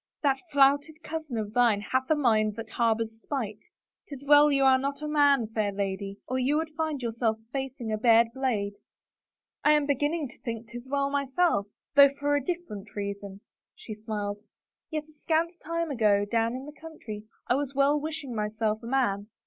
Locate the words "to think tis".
10.29-10.89